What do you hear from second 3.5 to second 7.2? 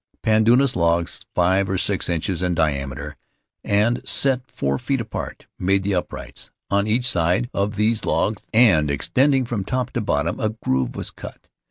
and set four feet apart, made the uprights. On each